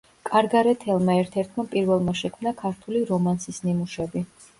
[0.27, 4.25] კარგარეთელმა ერთ-ერთმა პირველმა შექმნა ქართული რომანსის ნიმუშები.